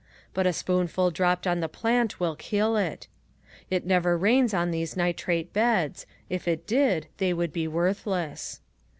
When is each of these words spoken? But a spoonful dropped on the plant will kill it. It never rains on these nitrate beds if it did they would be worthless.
But 0.33 0.47
a 0.47 0.51
spoonful 0.53 1.11
dropped 1.11 1.45
on 1.45 1.59
the 1.59 1.69
plant 1.69 2.19
will 2.19 2.35
kill 2.35 2.75
it. 2.75 3.07
It 3.69 3.85
never 3.85 4.17
rains 4.17 4.51
on 4.51 4.71
these 4.71 4.97
nitrate 4.97 5.53
beds 5.53 6.07
if 6.27 6.47
it 6.47 6.65
did 6.65 7.05
they 7.17 7.33
would 7.33 7.53
be 7.53 7.67
worthless. 7.67 8.61